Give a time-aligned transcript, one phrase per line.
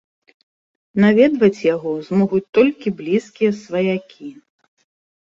[1.05, 4.37] Наведваць яго змогуць толькі блізкія сваякі.